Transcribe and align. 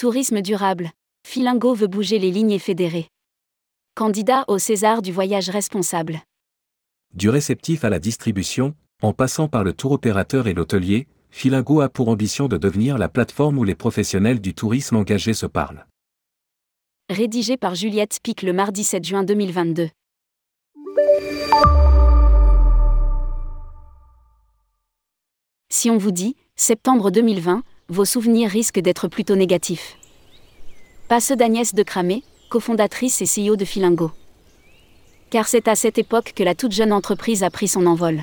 Tourisme 0.00 0.40
durable. 0.40 0.92
Filingo 1.28 1.74
veut 1.74 1.86
bouger 1.86 2.18
les 2.18 2.30
lignes 2.30 2.58
fédérées. 2.58 3.08
Candidat 3.94 4.46
au 4.48 4.56
César 4.56 5.02
du 5.02 5.12
voyage 5.12 5.50
responsable. 5.50 6.22
Du 7.12 7.28
réceptif 7.28 7.84
à 7.84 7.90
la 7.90 7.98
distribution, 7.98 8.74
en 9.02 9.12
passant 9.12 9.46
par 9.46 9.62
le 9.62 9.74
tour 9.74 9.92
opérateur 9.92 10.46
et 10.46 10.54
l'hôtelier, 10.54 11.06
Filingo 11.28 11.82
a 11.82 11.90
pour 11.90 12.08
ambition 12.08 12.48
de 12.48 12.56
devenir 12.56 12.96
la 12.96 13.10
plateforme 13.10 13.58
où 13.58 13.64
les 13.64 13.74
professionnels 13.74 14.40
du 14.40 14.54
tourisme 14.54 14.96
engagé 14.96 15.34
se 15.34 15.44
parlent. 15.44 15.86
Rédigé 17.10 17.58
par 17.58 17.74
Juliette 17.74 18.14
Spic 18.14 18.40
le 18.40 18.54
mardi 18.54 18.84
7 18.84 19.04
juin 19.04 19.22
2022. 19.22 19.90
Si 25.68 25.90
on 25.90 25.98
vous 25.98 26.10
dit, 26.10 26.36
septembre 26.56 27.10
2020, 27.10 27.62
vos 27.90 28.04
souvenirs 28.04 28.48
risquent 28.48 28.78
d'être 28.78 29.08
plutôt 29.08 29.34
négatifs. 29.34 29.96
Pas 31.08 31.20
ceux 31.20 31.34
d'Agnès 31.34 31.74
de 31.74 31.82
Cramé, 31.82 32.22
cofondatrice 32.48 33.20
et 33.20 33.24
CEO 33.26 33.56
de 33.56 33.64
Filingo. 33.64 34.12
Car 35.30 35.48
c'est 35.48 35.66
à 35.66 35.74
cette 35.74 35.98
époque 35.98 36.32
que 36.36 36.44
la 36.44 36.54
toute 36.54 36.70
jeune 36.70 36.92
entreprise 36.92 37.42
a 37.42 37.50
pris 37.50 37.66
son 37.66 37.86
envol. 37.86 38.22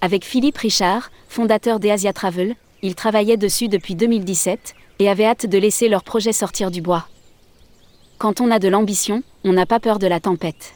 Avec 0.00 0.24
Philippe 0.24 0.58
Richard, 0.58 1.12
fondateur 1.28 1.78
d'Easia 1.78 2.12
Travel, 2.12 2.56
ils 2.82 2.96
travaillaient 2.96 3.36
dessus 3.36 3.68
depuis 3.68 3.94
2017 3.94 4.74
et 4.98 5.08
avaient 5.08 5.26
hâte 5.26 5.46
de 5.46 5.58
laisser 5.58 5.88
leur 5.88 6.02
projet 6.02 6.32
sortir 6.32 6.72
du 6.72 6.82
bois. 6.82 7.06
Quand 8.18 8.40
on 8.40 8.50
a 8.50 8.58
de 8.58 8.68
l'ambition, 8.68 9.22
on 9.44 9.52
n'a 9.52 9.66
pas 9.66 9.78
peur 9.78 10.00
de 10.00 10.08
la 10.08 10.18
tempête. 10.18 10.74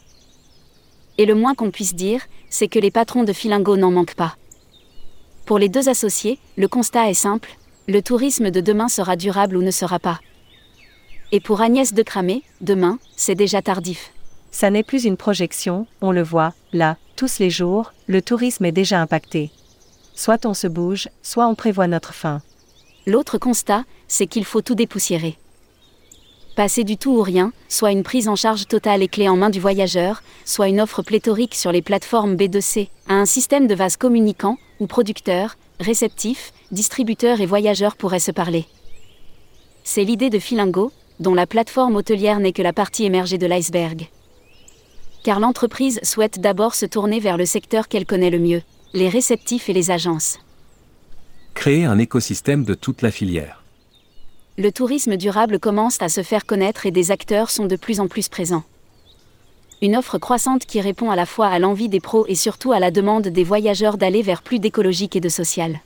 Et 1.17 1.25
le 1.25 1.35
moins 1.35 1.55
qu'on 1.55 1.71
puisse 1.71 1.93
dire, 1.93 2.21
c'est 2.49 2.69
que 2.69 2.79
les 2.79 2.91
patrons 2.91 3.23
de 3.23 3.33
Filingo 3.33 3.75
n'en 3.75 3.91
manquent 3.91 4.15
pas. 4.15 4.37
Pour 5.45 5.59
les 5.59 5.69
deux 5.69 5.89
associés, 5.89 6.39
le 6.57 6.67
constat 6.67 7.09
est 7.09 7.13
simple, 7.13 7.57
le 7.87 8.01
tourisme 8.01 8.49
de 8.49 8.61
demain 8.61 8.87
sera 8.87 9.15
durable 9.15 9.57
ou 9.57 9.61
ne 9.61 9.71
sera 9.71 9.99
pas. 9.99 10.19
Et 11.31 11.39
pour 11.39 11.61
Agnès 11.61 11.93
de 11.93 12.01
Cramé, 12.01 12.43
demain, 12.61 12.97
c'est 13.15 13.35
déjà 13.35 13.61
tardif. 13.61 14.11
Ça 14.51 14.69
n'est 14.69 14.83
plus 14.83 15.05
une 15.05 15.17
projection, 15.17 15.85
on 16.01 16.11
le 16.11 16.23
voit, 16.23 16.53
là, 16.73 16.97
tous 17.15 17.39
les 17.39 17.49
jours, 17.49 17.93
le 18.07 18.21
tourisme 18.21 18.65
est 18.65 18.71
déjà 18.71 19.01
impacté. 19.01 19.51
Soit 20.15 20.45
on 20.45 20.53
se 20.53 20.67
bouge, 20.67 21.09
soit 21.21 21.47
on 21.47 21.55
prévoit 21.55 21.87
notre 21.87 22.13
fin. 22.13 22.41
L'autre 23.05 23.37
constat, 23.37 23.83
c'est 24.07 24.27
qu'il 24.27 24.45
faut 24.45 24.61
tout 24.61 24.75
dépoussiérer. 24.75 25.37
Passer 26.55 26.85
du 26.85 26.97
tout 26.97 27.11
ou 27.11 27.21
rien, 27.21 27.51
soit 27.67 27.91
une 27.91 28.03
prise 28.03 28.29
en 28.29 28.37
charge 28.37 28.65
totale 28.67 29.03
et 29.03 29.09
clé 29.09 29.27
en 29.27 29.35
main 29.35 29.49
du 29.49 29.59
voyageur, 29.59 30.23
soit 30.45 30.69
une 30.69 30.79
offre 30.79 31.03
pléthorique 31.03 31.53
sur 31.53 31.71
les 31.71 31.81
plateformes 31.81 32.35
B2C, 32.35 32.87
à 33.09 33.15
un 33.15 33.25
système 33.25 33.67
de 33.67 33.75
vases 33.75 33.97
communicants, 33.97 34.57
où 34.79 34.87
producteurs, 34.87 35.57
réceptifs, 35.79 36.53
distributeurs 36.71 37.41
et 37.41 37.45
voyageurs 37.45 37.95
pourraient 37.95 38.19
se 38.19 38.31
parler. 38.31 38.65
C'est 39.83 40.03
l'idée 40.03 40.29
de 40.29 40.39
Filingo, 40.39 40.91
dont 41.19 41.33
la 41.33 41.47
plateforme 41.47 41.95
hôtelière 41.95 42.39
n'est 42.39 42.53
que 42.53 42.61
la 42.61 42.73
partie 42.73 43.05
émergée 43.05 43.37
de 43.37 43.47
l'iceberg. 43.47 44.07
Car 45.23 45.39
l'entreprise 45.39 45.99
souhaite 46.03 46.39
d'abord 46.39 46.75
se 46.75 46.85
tourner 46.85 47.19
vers 47.19 47.37
le 47.37 47.45
secteur 47.45 47.87
qu'elle 47.87 48.05
connaît 48.05 48.29
le 48.29 48.39
mieux, 48.39 48.61
les 48.93 49.09
réceptifs 49.09 49.69
et 49.69 49.73
les 49.73 49.91
agences. 49.91 50.39
Créer 51.53 51.85
un 51.85 51.97
écosystème 51.97 52.63
de 52.63 52.73
toute 52.73 53.01
la 53.01 53.11
filière 53.11 53.65
le 54.57 54.71
tourisme 54.71 55.17
durable 55.17 55.59
commence 55.59 56.01
à 56.01 56.07
se 56.07 56.23
faire 56.23 56.45
connaître 56.45 56.85
et 56.85 56.91
des 56.91 57.11
acteurs 57.11 57.49
sont 57.49 57.65
de 57.65 57.75
plus 57.75 57.99
en 57.99 58.07
plus 58.07 58.29
présents. 58.29 58.63
Une 59.85 59.97
offre 59.97 60.17
croissante 60.17 60.65
qui 60.65 60.81
répond 60.81 61.11
à 61.11 61.15
la 61.15 61.27
fois 61.27 61.45
à 61.45 61.59
l'envie 61.59 61.89
des 61.89 61.99
pros 61.99 62.25
et 62.27 62.33
surtout 62.33 62.71
à 62.71 62.79
la 62.79 62.89
demande 62.89 63.27
des 63.27 63.43
voyageurs 63.43 63.99
d'aller 63.99 64.23
vers 64.23 64.41
plus 64.41 64.57
d'écologique 64.57 65.15
et 65.15 65.19
de 65.19 65.29
social. 65.29 65.79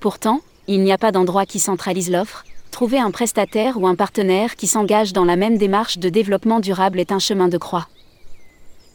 Pourtant, 0.00 0.42
il 0.66 0.82
n'y 0.82 0.92
a 0.92 0.98
pas 0.98 1.10
d'endroit 1.10 1.46
qui 1.46 1.60
centralise 1.60 2.10
l'offre, 2.10 2.44
trouver 2.70 2.98
un 2.98 3.10
prestataire 3.10 3.80
ou 3.80 3.86
un 3.86 3.94
partenaire 3.94 4.54
qui 4.54 4.66
s'engage 4.66 5.14
dans 5.14 5.24
la 5.24 5.36
même 5.36 5.56
démarche 5.56 5.96
de 5.96 6.10
développement 6.10 6.60
durable 6.60 7.00
est 7.00 7.10
un 7.10 7.18
chemin 7.18 7.48
de 7.48 7.56
croix. 7.56 7.88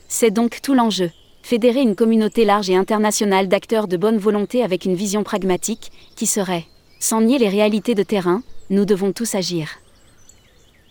C'est 0.08 0.30
donc 0.30 0.62
tout 0.62 0.76
l'enjeu, 0.76 1.10
fédérer 1.42 1.82
une 1.82 1.96
communauté 1.96 2.46
large 2.46 2.70
et 2.70 2.76
internationale 2.76 3.48
d'acteurs 3.48 3.88
de 3.88 3.98
bonne 3.98 4.20
volonté 4.20 4.62
avec 4.62 4.86
une 4.86 4.94
vision 4.94 5.24
pragmatique, 5.24 5.92
qui 6.16 6.28
serait 6.28 6.68
sans 7.00 7.22
nier 7.22 7.40
les 7.40 7.50
réalités 7.50 7.96
de 7.96 8.04
terrain, 8.04 8.44
nous 8.70 8.86
devons 8.86 9.14
tous 9.14 9.34
agir. 9.34 9.80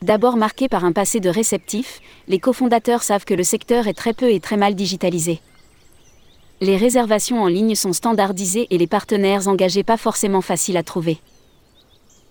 D'abord 0.03 0.37
marqué 0.37 0.69
par 0.69 0.85
un 0.85 0.93
passé 0.93 1.19
de 1.19 1.29
réceptif, 1.29 2.01
les 2.29 2.39
cofondateurs 2.39 3.03
savent 3.03 3.25
que 3.25 3.35
le 3.35 3.43
secteur 3.43 3.89
est 3.89 3.95
très 3.95 4.13
peu 4.13 4.31
et 4.31 4.39
très 4.39 4.57
mal 4.57 4.75
digitalisé. 4.75 5.41
Les 6.61 6.77
réservations 6.77 7.43
en 7.43 7.47
ligne 7.47 7.75
sont 7.75 7.93
standardisées 7.93 8.69
et 8.71 8.79
les 8.79 8.87
partenaires 8.87 9.49
engagés 9.49 9.83
pas 9.83 9.97
forcément 9.97 10.41
faciles 10.41 10.77
à 10.77 10.83
trouver. 10.83 11.19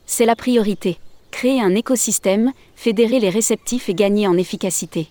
C'est 0.06 0.25
la 0.25 0.35
priorité. 0.35 0.97
Créer 1.31 1.61
un 1.61 1.75
écosystème, 1.75 2.53
fédérer 2.75 3.19
les 3.19 3.29
réceptifs 3.29 3.89
et 3.89 3.94
gagner 3.94 4.27
en 4.27 4.38
efficacité. 4.38 5.07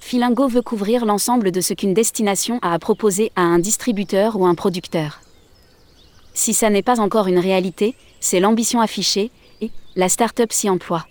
Filingo 0.00 0.46
veut 0.48 0.62
couvrir 0.62 1.04
l'ensemble 1.04 1.50
de 1.50 1.60
ce 1.60 1.74
qu'une 1.74 1.94
destination 1.94 2.58
a 2.62 2.72
à 2.72 2.78
proposer 2.78 3.30
à 3.34 3.42
un 3.42 3.58
distributeur 3.58 4.36
ou 4.36 4.46
un 4.46 4.54
producteur. 4.54 5.20
Si 6.34 6.54
ça 6.54 6.70
n'est 6.70 6.82
pas 6.82 7.00
encore 7.00 7.26
une 7.26 7.38
réalité, 7.38 7.94
c'est 8.20 8.40
l'ambition 8.40 8.80
affichée, 8.80 9.30
et 9.60 9.70
la 9.96 10.08
start-up 10.08 10.52
s'y 10.52 10.68
emploie. 10.68 11.06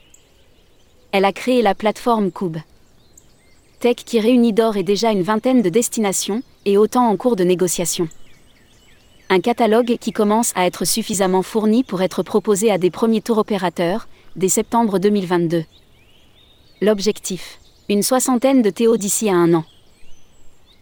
Elle 1.13 1.25
a 1.25 1.33
créé 1.33 1.61
la 1.61 1.75
plateforme 1.75 2.31
Cube. 2.31 2.57
Tech 3.81 3.97
qui 3.97 4.21
réunit 4.21 4.53
d'or 4.53 4.77
et 4.77 4.83
déjà 4.83 5.11
une 5.11 5.23
vingtaine 5.23 5.61
de 5.61 5.67
destinations, 5.67 6.41
et 6.63 6.77
autant 6.77 7.09
en 7.09 7.17
cours 7.17 7.35
de 7.35 7.43
négociation. 7.43 8.07
Un 9.29 9.41
catalogue 9.41 9.97
qui 9.99 10.13
commence 10.13 10.53
à 10.55 10.65
être 10.65 10.85
suffisamment 10.85 11.41
fourni 11.41 11.83
pour 11.83 12.01
être 12.01 12.23
proposé 12.23 12.71
à 12.71 12.77
des 12.77 12.91
premiers 12.91 13.21
tours 13.21 13.39
opérateurs, 13.39 14.07
dès 14.37 14.47
septembre 14.47 14.99
2022. 14.99 15.65
L'objectif 16.81 17.59
Une 17.89 18.03
soixantaine 18.03 18.61
de 18.61 18.69
TO 18.69 18.95
d'ici 18.95 19.29
à 19.29 19.35
un 19.35 19.53
an. 19.53 19.65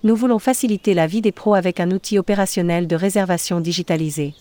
Nous 0.03 0.15
voulons 0.15 0.39
faciliter 0.39 0.93
la 0.93 1.07
vie 1.07 1.21
des 1.21 1.31
pros 1.31 1.55
avec 1.55 1.79
un 1.79 1.89
outil 1.89 2.19
opérationnel 2.19 2.85
de 2.85 2.95
réservation 2.95 3.61
digitalisé. 3.61 4.35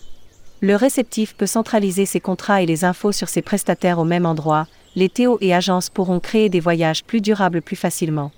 Le 0.61 0.75
réceptif 0.75 1.35
peut 1.35 1.47
centraliser 1.47 2.05
ses 2.05 2.19
contrats 2.19 2.61
et 2.61 2.67
les 2.67 2.85
infos 2.85 3.11
sur 3.11 3.27
ses 3.27 3.41
prestataires 3.41 3.97
au 3.97 4.05
même 4.05 4.27
endroit, 4.27 4.67
les 4.95 5.09
TO 5.09 5.37
et 5.41 5.53
agences 5.53 5.89
pourront 5.89 6.19
créer 6.19 6.49
des 6.49 6.59
voyages 6.59 7.03
plus 7.03 7.21
durables 7.21 7.61
plus 7.61 7.75
facilement. 7.75 8.31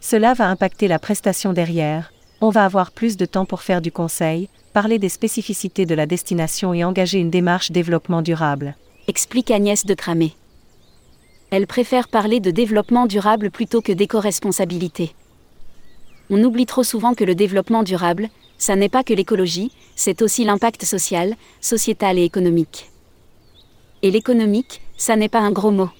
Cela 0.00 0.34
va 0.34 0.48
impacter 0.48 0.88
la 0.88 0.98
prestation 0.98 1.52
derrière, 1.52 2.12
on 2.40 2.50
va 2.50 2.64
avoir 2.64 2.90
plus 2.90 3.16
de 3.16 3.24
temps 3.24 3.46
pour 3.46 3.62
faire 3.62 3.80
du 3.80 3.90
conseil, 3.90 4.48
parler 4.74 4.98
des 4.98 5.08
spécificités 5.08 5.86
de 5.86 5.94
la 5.94 6.04
destination 6.04 6.74
et 6.74 6.84
engager 6.84 7.18
une 7.18 7.30
démarche 7.30 7.70
développement 7.70 8.22
durable. 8.22 8.76
Explique 9.08 9.50
Agnès 9.50 9.86
de 9.86 9.94
Cramé. 9.94 10.34
Elle 11.50 11.66
préfère 11.66 12.08
parler 12.08 12.40
de 12.40 12.50
développement 12.50 13.06
durable 13.06 13.50
plutôt 13.50 13.80
que 13.80 13.92
d'éco-responsabilité. 13.92 15.14
On 16.28 16.42
oublie 16.42 16.66
trop 16.66 16.82
souvent 16.82 17.14
que 17.14 17.24
le 17.24 17.34
développement 17.34 17.82
durable, 17.82 18.28
ça 18.58 18.76
n'est 18.76 18.88
pas 18.88 19.04
que 19.04 19.14
l'écologie, 19.14 19.70
c'est 19.94 20.20
aussi 20.20 20.44
l'impact 20.44 20.84
social, 20.84 21.36
sociétal 21.60 22.18
et 22.18 22.24
économique. 22.24 22.90
Et 24.02 24.10
l'économique, 24.10 24.82
ça 24.96 25.16
n'est 25.16 25.28
pas 25.28 25.40
un 25.40 25.50
gros 25.50 25.70
mot. 25.70 25.90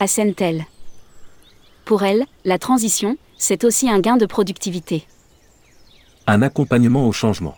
Assène-t-elle. 0.00 0.66
Pour 1.84 2.02
elle, 2.02 2.26
la 2.44 2.58
transition, 2.58 3.16
c'est 3.38 3.64
aussi 3.64 3.88
un 3.88 4.00
gain 4.00 4.16
de 4.16 4.26
productivité. 4.26 5.04
Un 6.26 6.42
accompagnement 6.42 7.06
au 7.06 7.12
changement. 7.12 7.56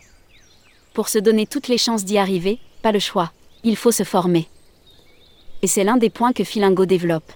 Pour 0.95 1.09
se 1.09 1.19
donner 1.19 1.47
toutes 1.47 1.69
les 1.69 1.79
chances 1.79 2.05
d'y 2.05 2.19
arriver, 2.19 2.59
pas 2.83 2.93
le 2.93 2.99
choix. 2.99 3.33
Il 3.65 3.77
faut 3.77 3.91
se 3.91 4.05
former. 4.05 4.49
Et 5.63 5.67
c'est 5.67 5.85
l'un 5.85 5.97
des 5.97 6.11
points 6.11 6.33
que 6.33 6.45
Filingo 6.45 6.87
développe. 6.87 7.33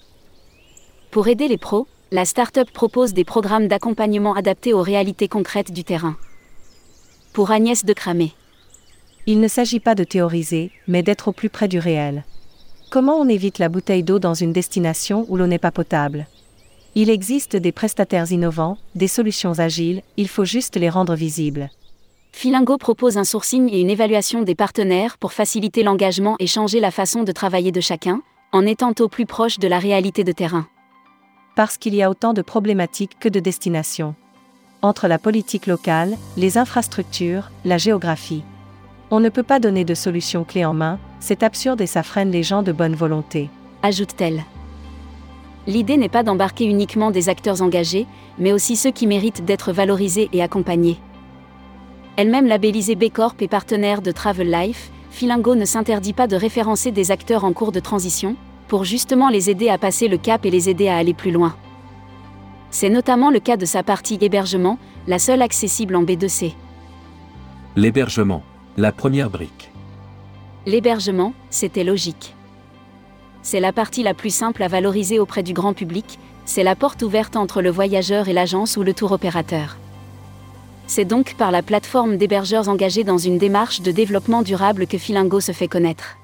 Pour 1.10 1.28
aider 1.28 1.48
les 1.48 1.58
pros, 1.58 1.86
la 2.10 2.24
start-up 2.24 2.70
propose 2.72 3.12
des 3.12 3.24
programmes 3.24 3.68
d'accompagnement 3.68 4.34
adaptés 4.34 4.72
aux 4.72 4.82
réalités 4.82 5.28
concrètes 5.28 5.72
du 5.72 5.84
terrain. 5.84 6.16
Pour 7.32 7.50
Agnès 7.50 7.84
de 7.84 7.92
Cramé. 7.92 8.32
Il 9.26 9.40
ne 9.40 9.48
s'agit 9.48 9.80
pas 9.80 9.94
de 9.94 10.04
théoriser, 10.04 10.70
mais 10.86 11.02
d'être 11.02 11.28
au 11.28 11.32
plus 11.32 11.50
près 11.50 11.66
du 11.66 11.78
réel. 11.78 12.24
Comment 12.94 13.16
on 13.16 13.28
évite 13.28 13.58
la 13.58 13.68
bouteille 13.68 14.04
d'eau 14.04 14.20
dans 14.20 14.34
une 14.34 14.52
destination 14.52 15.26
où 15.28 15.36
l'eau 15.36 15.48
n'est 15.48 15.58
pas 15.58 15.72
potable? 15.72 16.28
Il 16.94 17.10
existe 17.10 17.56
des 17.56 17.72
prestataires 17.72 18.30
innovants, 18.30 18.78
des 18.94 19.08
solutions 19.08 19.58
agiles, 19.58 20.02
il 20.16 20.28
faut 20.28 20.44
juste 20.44 20.76
les 20.76 20.88
rendre 20.88 21.16
visibles. 21.16 21.70
Filingo 22.30 22.78
propose 22.78 23.18
un 23.18 23.24
sourcing 23.24 23.68
et 23.68 23.80
une 23.80 23.90
évaluation 23.90 24.42
des 24.42 24.54
partenaires 24.54 25.18
pour 25.18 25.32
faciliter 25.32 25.82
l'engagement 25.82 26.36
et 26.38 26.46
changer 26.46 26.78
la 26.78 26.92
façon 26.92 27.24
de 27.24 27.32
travailler 27.32 27.72
de 27.72 27.80
chacun, 27.80 28.22
en 28.52 28.64
étant 28.64 28.94
au 29.00 29.08
plus 29.08 29.26
proche 29.26 29.58
de 29.58 29.66
la 29.66 29.80
réalité 29.80 30.22
de 30.22 30.30
terrain 30.30 30.68
parce 31.56 31.78
qu'il 31.78 31.96
y 31.96 32.02
a 32.04 32.10
autant 32.10 32.32
de 32.32 32.42
problématiques 32.42 33.18
que 33.18 33.28
de 33.28 33.40
destinations. 33.40 34.14
Entre 34.82 35.08
la 35.08 35.18
politique 35.18 35.66
locale, 35.66 36.16
les 36.36 36.58
infrastructures, 36.58 37.50
la 37.64 37.76
géographie. 37.76 38.44
On 39.10 39.18
ne 39.18 39.30
peut 39.30 39.42
pas 39.42 39.58
donner 39.58 39.84
de 39.84 39.94
solution 39.94 40.44
clé 40.44 40.64
en 40.64 40.74
main, 40.74 41.00
c'est 41.24 41.42
absurde 41.42 41.80
et 41.80 41.86
ça 41.86 42.02
freine 42.02 42.30
les 42.30 42.42
gens 42.42 42.62
de 42.62 42.70
bonne 42.70 42.94
volonté. 42.94 43.48
Ajoute-t-elle. 43.82 44.44
L'idée 45.66 45.96
n'est 45.96 46.10
pas 46.10 46.22
d'embarquer 46.22 46.66
uniquement 46.66 47.10
des 47.10 47.30
acteurs 47.30 47.62
engagés, 47.62 48.06
mais 48.38 48.52
aussi 48.52 48.76
ceux 48.76 48.90
qui 48.90 49.06
méritent 49.06 49.42
d'être 49.42 49.72
valorisés 49.72 50.28
et 50.34 50.42
accompagnés. 50.42 50.98
Elle-même 52.18 52.46
labellisée 52.46 52.94
B 52.94 53.08
Corp 53.10 53.40
et 53.40 53.48
partenaire 53.48 54.02
de 54.02 54.12
Travel 54.12 54.50
Life, 54.50 54.90
Filingo 55.10 55.54
ne 55.54 55.64
s'interdit 55.64 56.12
pas 56.12 56.26
de 56.26 56.36
référencer 56.36 56.90
des 56.90 57.10
acteurs 57.10 57.44
en 57.44 57.54
cours 57.54 57.72
de 57.72 57.80
transition, 57.80 58.36
pour 58.68 58.84
justement 58.84 59.30
les 59.30 59.48
aider 59.48 59.70
à 59.70 59.78
passer 59.78 60.08
le 60.08 60.18
cap 60.18 60.44
et 60.44 60.50
les 60.50 60.68
aider 60.68 60.88
à 60.88 60.98
aller 60.98 61.14
plus 61.14 61.30
loin. 61.30 61.56
C'est 62.70 62.90
notamment 62.90 63.30
le 63.30 63.40
cas 63.40 63.56
de 63.56 63.64
sa 63.64 63.82
partie 63.82 64.18
hébergement, 64.20 64.78
la 65.06 65.18
seule 65.18 65.40
accessible 65.40 65.96
en 65.96 66.04
B2C. 66.04 66.52
L'hébergement, 67.76 68.42
la 68.76 68.92
première 68.92 69.30
brique. 69.30 69.70
L'hébergement, 70.66 71.34
c'était 71.50 71.84
logique. 71.84 72.34
C'est 73.42 73.60
la 73.60 73.72
partie 73.72 74.02
la 74.02 74.14
plus 74.14 74.34
simple 74.34 74.62
à 74.62 74.68
valoriser 74.68 75.18
auprès 75.18 75.42
du 75.42 75.52
grand 75.52 75.74
public, 75.74 76.18
c'est 76.46 76.62
la 76.62 76.74
porte 76.74 77.02
ouverte 77.02 77.36
entre 77.36 77.60
le 77.60 77.70
voyageur 77.70 78.28
et 78.28 78.32
l'agence 78.32 78.78
ou 78.78 78.82
le 78.82 78.94
tour 78.94 79.12
opérateur. 79.12 79.76
C'est 80.86 81.04
donc 81.04 81.34
par 81.36 81.50
la 81.50 81.62
plateforme 81.62 82.16
d'hébergeurs 82.16 82.68
engagés 82.68 83.04
dans 83.04 83.18
une 83.18 83.38
démarche 83.38 83.82
de 83.82 83.90
développement 83.90 84.42
durable 84.42 84.86
que 84.86 84.98
Filingo 84.98 85.40
se 85.40 85.52
fait 85.52 85.68
connaître. 85.68 86.16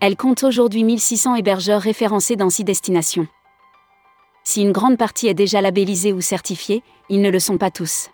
Elle 0.00 0.16
compte 0.16 0.42
aujourd'hui 0.42 0.84
1600 0.84 1.36
hébergeurs 1.36 1.80
référencés 1.80 2.36
dans 2.36 2.50
6 2.50 2.64
destinations. 2.64 3.28
Si 4.44 4.60
une 4.60 4.72
grande 4.72 4.98
partie 4.98 5.28
est 5.28 5.34
déjà 5.34 5.60
labellisée 5.60 6.12
ou 6.12 6.20
certifiée, 6.20 6.82
ils 7.08 7.22
ne 7.22 7.30
le 7.30 7.38
sont 7.38 7.58
pas 7.58 7.70
tous. 7.70 8.10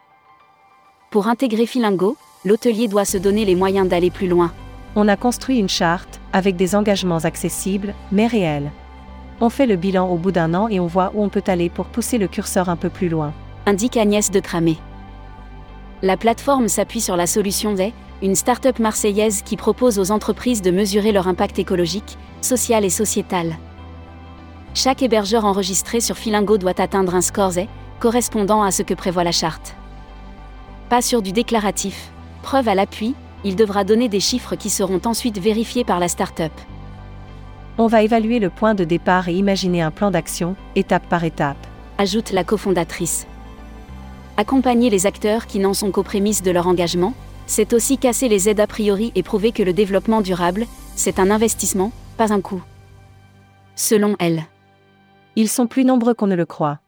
Pour 1.10 1.26
intégrer 1.28 1.66
Filingo, 1.66 2.16
l'hôtelier 2.44 2.86
doit 2.86 3.06
se 3.06 3.16
donner 3.16 3.44
les 3.44 3.54
moyens 3.54 3.88
d'aller 3.88 4.10
plus 4.10 4.28
loin. 4.28 4.52
On 4.96 5.08
a 5.08 5.16
construit 5.16 5.58
une 5.58 5.68
charte, 5.68 6.20
avec 6.32 6.56
des 6.56 6.74
engagements 6.74 7.24
accessibles, 7.24 7.94
mais 8.10 8.26
réels. 8.26 8.70
On 9.40 9.50
fait 9.50 9.66
le 9.66 9.76
bilan 9.76 10.08
au 10.08 10.16
bout 10.16 10.32
d'un 10.32 10.54
an 10.54 10.68
et 10.68 10.80
on 10.80 10.86
voit 10.86 11.12
où 11.14 11.22
on 11.22 11.28
peut 11.28 11.44
aller 11.46 11.68
pour 11.68 11.86
pousser 11.86 12.18
le 12.18 12.26
curseur 12.26 12.68
un 12.68 12.76
peu 12.76 12.88
plus 12.88 13.08
loin. 13.08 13.32
Indique 13.66 13.96
Agnès 13.96 14.30
de 14.30 14.40
Cramé. 14.40 14.78
La 16.02 16.16
plateforme 16.16 16.68
s'appuie 16.68 17.00
sur 17.00 17.16
la 17.16 17.26
solution 17.26 17.74
des, 17.74 17.92
une 18.22 18.34
start-up 18.34 18.78
marseillaise 18.78 19.42
qui 19.42 19.56
propose 19.56 19.98
aux 19.98 20.10
entreprises 20.10 20.62
de 20.62 20.70
mesurer 20.70 21.12
leur 21.12 21.28
impact 21.28 21.58
écologique, 21.58 22.18
social 22.40 22.84
et 22.84 22.90
sociétal. 22.90 23.56
Chaque 24.74 25.02
hébergeur 25.02 25.44
enregistré 25.44 26.00
sur 26.00 26.16
Filingo 26.16 26.58
doit 26.58 26.80
atteindre 26.80 27.14
un 27.14 27.20
score 27.20 27.52
Z, 27.52 27.60
correspondant 28.00 28.62
à 28.62 28.70
ce 28.70 28.82
que 28.82 28.94
prévoit 28.94 29.24
la 29.24 29.32
charte. 29.32 29.74
Pas 30.88 31.02
sur 31.02 31.22
du 31.22 31.32
déclaratif, 31.32 32.10
preuve 32.42 32.68
à 32.68 32.74
l'appui, 32.74 33.14
il 33.48 33.56
devra 33.56 33.82
donner 33.82 34.10
des 34.10 34.20
chiffres 34.20 34.56
qui 34.56 34.68
seront 34.68 35.00
ensuite 35.06 35.38
vérifiés 35.38 35.82
par 35.82 36.00
la 36.00 36.08
start-up. 36.08 36.52
On 37.78 37.86
va 37.86 38.02
évaluer 38.02 38.40
le 38.40 38.50
point 38.50 38.74
de 38.74 38.84
départ 38.84 39.30
et 39.30 39.32
imaginer 39.32 39.80
un 39.80 39.90
plan 39.90 40.10
d'action, 40.10 40.54
étape 40.76 41.08
par 41.08 41.24
étape. 41.24 41.66
Ajoute 41.96 42.30
la 42.32 42.44
cofondatrice. 42.44 43.26
Accompagner 44.36 44.90
les 44.90 45.06
acteurs 45.06 45.46
qui 45.46 45.60
n'en 45.60 45.72
sont 45.72 45.90
qu'aux 45.90 46.02
prémices 46.02 46.42
de 46.42 46.50
leur 46.50 46.66
engagement, 46.66 47.14
c'est 47.46 47.72
aussi 47.72 47.96
casser 47.96 48.28
les 48.28 48.50
aides 48.50 48.60
a 48.60 48.66
priori 48.66 49.12
et 49.14 49.22
prouver 49.22 49.52
que 49.52 49.62
le 49.62 49.72
développement 49.72 50.20
durable, 50.20 50.66
c'est 50.94 51.18
un 51.18 51.30
investissement, 51.30 51.90
pas 52.18 52.34
un 52.34 52.42
coût. 52.42 52.62
Selon 53.76 54.14
elle. 54.18 54.42
Ils 55.36 55.48
sont 55.48 55.66
plus 55.66 55.86
nombreux 55.86 56.12
qu'on 56.12 56.26
ne 56.26 56.34
le 56.34 56.44
croit. 56.44 56.80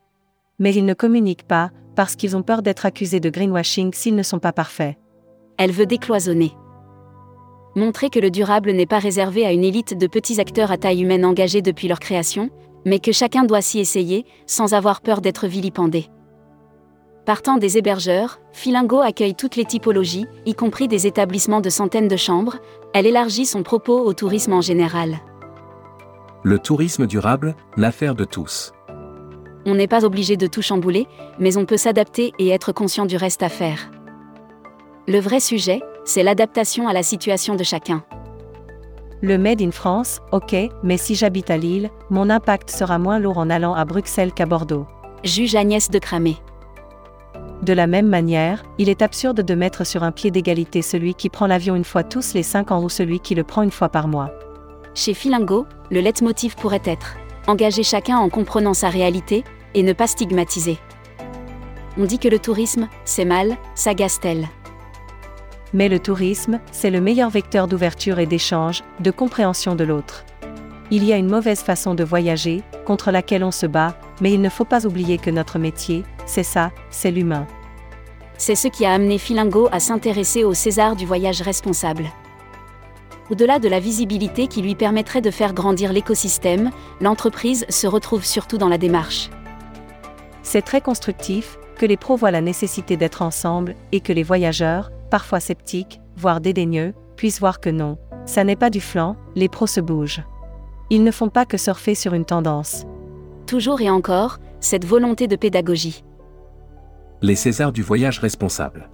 Mais 0.58 0.74
ils 0.74 0.84
ne 0.84 0.92
communiquent 0.92 1.48
pas, 1.48 1.70
parce 1.96 2.16
qu'ils 2.16 2.36
ont 2.36 2.42
peur 2.42 2.60
d'être 2.60 2.84
accusés 2.84 3.20
de 3.20 3.30
greenwashing 3.30 3.94
s'ils 3.94 4.14
ne 4.14 4.22
sont 4.22 4.40
pas 4.40 4.52
parfaits 4.52 4.98
elle 5.60 5.72
veut 5.72 5.84
décloisonner. 5.84 6.56
Montrer 7.76 8.08
que 8.08 8.18
le 8.18 8.30
durable 8.30 8.72
n'est 8.72 8.86
pas 8.86 8.98
réservé 8.98 9.44
à 9.44 9.52
une 9.52 9.62
élite 9.62 9.96
de 9.96 10.06
petits 10.06 10.40
acteurs 10.40 10.70
à 10.70 10.78
taille 10.78 11.02
humaine 11.02 11.26
engagés 11.26 11.60
depuis 11.60 11.86
leur 11.86 12.00
création, 12.00 12.48
mais 12.86 12.98
que 12.98 13.12
chacun 13.12 13.44
doit 13.44 13.60
s'y 13.60 13.78
essayer, 13.78 14.24
sans 14.46 14.72
avoir 14.72 15.02
peur 15.02 15.20
d'être 15.20 15.46
vilipendé. 15.46 16.06
Partant 17.26 17.58
des 17.58 17.76
hébergeurs, 17.76 18.40
Filingo 18.52 19.00
accueille 19.00 19.34
toutes 19.34 19.56
les 19.56 19.66
typologies, 19.66 20.26
y 20.46 20.54
compris 20.54 20.88
des 20.88 21.06
établissements 21.06 21.60
de 21.60 21.68
centaines 21.68 22.08
de 22.08 22.16
chambres, 22.16 22.56
elle 22.94 23.06
élargit 23.06 23.44
son 23.44 23.62
propos 23.62 24.00
au 24.00 24.14
tourisme 24.14 24.54
en 24.54 24.62
général. 24.62 25.18
Le 26.42 26.58
tourisme 26.58 27.06
durable, 27.06 27.54
l'affaire 27.76 28.14
de 28.14 28.24
tous. 28.24 28.72
On 29.66 29.74
n'est 29.74 29.86
pas 29.86 30.06
obligé 30.06 30.38
de 30.38 30.46
tout 30.46 30.62
chambouler, 30.62 31.06
mais 31.38 31.58
on 31.58 31.66
peut 31.66 31.76
s'adapter 31.76 32.32
et 32.38 32.48
être 32.48 32.72
conscient 32.72 33.04
du 33.04 33.18
reste 33.18 33.42
à 33.42 33.50
faire. 33.50 33.90
Le 35.08 35.19
vrai 35.19 35.41
sujet, 35.41 35.81
c'est 36.05 36.23
l'adaptation 36.23 36.87
à 36.87 36.93
la 36.93 37.02
situation 37.02 37.56
de 37.56 37.64
chacun. 37.64 38.05
Le 39.23 39.38
Made 39.38 39.62
in 39.62 39.70
France, 39.70 40.20
ok, 40.32 40.55
mais 40.82 40.97
si 40.97 41.14
j'habite 41.14 41.50
à 41.50 41.56
Lille, 41.56 41.91
mon 42.11 42.31
impact 42.31 42.70
sera 42.70 42.99
moins 42.99 43.19
lourd 43.19 43.38
en 43.38 43.50
allant 43.50 43.75
à 43.75 43.85
Bruxelles 43.85 44.32
qu'à 44.32 44.47
Bordeaux. 44.47 44.87
Juge 45.25 45.55
Agnès 45.55 45.91
de 45.91 45.99
Cramé. 45.99 46.37
De 47.62 47.73
la 47.73 47.87
même 47.87 48.08
manière, 48.08 48.62
il 48.79 48.88
est 48.88 49.02
absurde 49.02 49.43
de 49.43 49.55
mettre 49.55 49.85
sur 49.85 50.02
un 50.02 50.12
pied 50.12 50.31
d'égalité 50.31 50.81
celui 50.81 51.14
qui 51.14 51.29
prend 51.29 51.46
l'avion 51.46 51.76
une 51.76 51.85
fois 51.85 52.03
tous 52.03 52.32
les 52.35 52.43
5 52.43 52.70
ans 52.70 52.82
ou 52.82 52.88
celui 52.88 53.20
qui 53.20 53.35
le 53.35 53.44
prend 53.44 53.62
une 53.62 53.70
fois 53.70 53.91
par 53.91 54.08
mois. 54.08 54.31
Chez 54.94 55.12
Filingo, 55.12 55.67
le 55.91 56.00
leitmotiv 56.00 56.56
pourrait 56.56 56.82
être 56.85 57.17
engager 57.46 57.82
chacun 57.82 58.19
en 58.19 58.29
comprenant 58.29 58.75
sa 58.75 58.88
réalité 58.88 59.44
et 59.75 59.82
ne 59.82 59.93
pas 59.93 60.06
stigmatiser. 60.06 60.79
On 61.99 62.05
dit 62.05 62.19
que 62.19 62.29
le 62.29 62.38
tourisme, 62.38 62.88
c'est 63.05 63.25
mal, 63.25 63.56
ça 63.75 63.94
gasse-t-elle 63.94 64.49
mais 65.72 65.88
le 65.88 65.99
tourisme, 65.99 66.61
c'est 66.72 66.90
le 66.90 67.00
meilleur 67.00 67.31
vecteur 67.31 67.69
d'ouverture 67.69 68.19
et 68.19 68.26
d'échange, 68.26 68.82
de 69.00 69.11
compréhension 69.11 69.75
de 69.75 69.84
l'autre. 69.84 70.25
Il 70.90 71.05
y 71.05 71.12
a 71.12 71.17
une 71.17 71.31
mauvaise 71.31 71.61
façon 71.61 71.94
de 71.94 72.02
voyager, 72.02 72.62
contre 72.84 73.12
laquelle 73.12 73.44
on 73.44 73.52
se 73.52 73.67
bat, 73.67 73.94
mais 74.20 74.32
il 74.32 74.40
ne 74.40 74.49
faut 74.49 74.64
pas 74.64 74.87
oublier 74.87 75.19
que 75.19 75.31
notre 75.31 75.58
métier, 75.58 76.05
c'est 76.26 76.43
ça, 76.43 76.72
c'est 76.90 77.12
l'humain. 77.12 77.46
C'est 78.38 78.56
ce 78.56 78.69
qui 78.69 78.84
a 78.84 78.93
amené 78.93 79.19
Filingo 79.19 79.69
à 79.70 79.81
s'intéresser 79.81 80.44
au 80.44 80.55
César 80.55 80.96
du 80.96 81.06
voyage 81.06 81.43
responsable. 81.43 82.06
Au-delà 83.31 83.61
de 83.61 83.69
la 83.69 83.78
visibilité 83.78 84.49
qui 84.49 84.62
lui 84.62 84.75
permettrait 84.75 85.20
de 85.20 85.31
faire 85.31 85.55
grandir 85.55 85.93
l'écosystème, 85.93 86.70
l'entreprise 87.00 87.64
se 87.69 87.87
retrouve 87.87 88.25
surtout 88.25 88.58
dans 88.58 88.69
la 88.69 88.78
démarche. 88.78 89.31
C'est 90.43 90.62
très 90.62 90.81
constructif, 90.81 91.56
que 91.78 91.87
les 91.87 91.96
pros 91.96 92.17
voient 92.17 92.32
la 92.32 92.40
nécessité 92.40 92.96
d'être 92.96 93.22
ensemble, 93.22 93.76
et 93.93 94.00
que 94.00 94.12
les 94.12 94.25
voyageurs, 94.25 94.90
parfois 95.10 95.40
sceptiques, 95.40 96.00
voire 96.16 96.40
dédaigneux, 96.40 96.94
puissent 97.16 97.40
voir 97.40 97.60
que 97.60 97.68
non, 97.68 97.98
ça 98.24 98.44
n'est 98.44 98.56
pas 98.56 98.70
du 98.70 98.80
flanc, 98.80 99.16
les 99.34 99.48
pros 99.48 99.66
se 99.66 99.80
bougent. 99.80 100.22
Ils 100.88 101.04
ne 101.04 101.10
font 101.10 101.28
pas 101.28 101.44
que 101.44 101.56
surfer 101.56 101.94
sur 101.94 102.14
une 102.14 102.24
tendance. 102.24 102.86
Toujours 103.46 103.80
et 103.80 103.90
encore, 103.90 104.38
cette 104.60 104.84
volonté 104.84 105.26
de 105.26 105.36
pédagogie. 105.36 106.04
Les 107.22 107.34
Césars 107.34 107.72
du 107.72 107.82
voyage 107.82 108.18
responsable. 108.18 108.88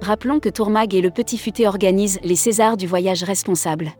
Rappelons 0.00 0.40
que 0.40 0.48
Tourmag 0.48 0.94
et 0.94 1.00
le 1.00 1.10
Petit 1.10 1.38
Futé 1.38 1.66
organisent 1.66 2.20
les 2.22 2.36
Césars 2.36 2.76
du 2.76 2.86
voyage 2.86 3.22
responsable. 3.22 3.92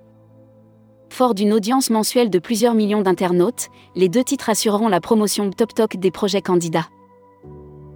Fort 1.10 1.34
d'une 1.34 1.52
audience 1.52 1.90
mensuelle 1.90 2.30
de 2.30 2.38
plusieurs 2.38 2.74
millions 2.74 3.02
d'internautes, 3.02 3.68
les 3.94 4.08
deux 4.08 4.24
titres 4.24 4.50
assureront 4.50 4.88
la 4.88 5.00
promotion 5.00 5.50
top 5.50 5.72
talk 5.72 5.96
des 5.96 6.10
projets 6.10 6.42
candidats. 6.42 6.88